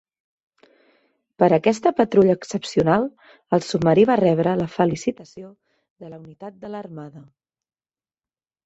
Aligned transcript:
Per 1.43 1.49
aquesta 1.57 1.91
patrulla 1.99 2.37
excepcional 2.39 3.05
el 3.59 3.63
submarí 3.69 4.07
va 4.13 4.19
rebre 4.23 4.57
la 4.63 4.69
Felicitació 4.79 5.53
de 5.53 6.13
la 6.13 6.23
Unitat 6.27 6.61
de 6.65 6.75
l'Armada. 6.75 7.25